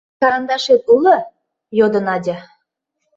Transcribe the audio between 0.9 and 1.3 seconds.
уло?—